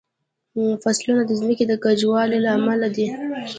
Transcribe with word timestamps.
فصلونه 0.83 1.21
د 1.25 1.31
ځمکې 1.39 1.65
د 1.67 1.73
کجوالي 1.83 2.37
له 2.45 2.49
امله 2.57 2.87
دي. 2.95 3.05